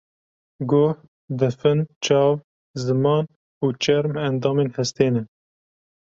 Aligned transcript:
Guh, 0.69 0.93
difin, 1.41 1.81
çav, 2.05 2.31
ziman 2.83 3.25
û 3.65 3.67
çerm 3.83 4.13
endamên 4.27 4.69
hestê 4.77 5.07
ne. 5.13 5.23